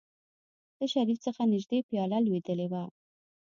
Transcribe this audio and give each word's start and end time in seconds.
له 0.77 0.85
شريف 0.93 1.19
څخه 1.25 1.41
نژدې 1.53 1.79
پياله 1.87 2.17
لوېدلې 2.25 2.67
وه. 2.71 2.83